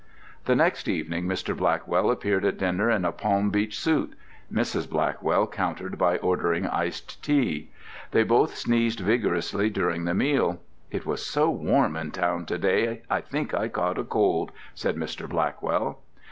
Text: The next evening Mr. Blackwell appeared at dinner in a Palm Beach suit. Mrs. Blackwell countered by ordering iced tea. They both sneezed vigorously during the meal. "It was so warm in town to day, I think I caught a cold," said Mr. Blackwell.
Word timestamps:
The 0.45 0.55
next 0.55 0.87
evening 0.87 1.27
Mr. 1.27 1.55
Blackwell 1.55 2.09
appeared 2.09 2.43
at 2.43 2.57
dinner 2.57 2.89
in 2.89 3.05
a 3.05 3.11
Palm 3.11 3.51
Beach 3.51 3.77
suit. 3.79 4.15
Mrs. 4.51 4.89
Blackwell 4.89 5.45
countered 5.45 5.99
by 5.99 6.17
ordering 6.17 6.65
iced 6.65 7.23
tea. 7.23 7.69
They 8.09 8.23
both 8.23 8.55
sneezed 8.57 8.99
vigorously 8.99 9.69
during 9.69 10.05
the 10.05 10.15
meal. 10.15 10.59
"It 10.89 11.05
was 11.05 11.23
so 11.23 11.51
warm 11.51 11.95
in 11.97 12.09
town 12.09 12.47
to 12.47 12.57
day, 12.57 13.03
I 13.11 13.21
think 13.21 13.53
I 13.53 13.67
caught 13.67 13.99
a 13.99 14.03
cold," 14.03 14.51
said 14.73 14.95
Mr. 14.95 15.29
Blackwell. 15.29 15.99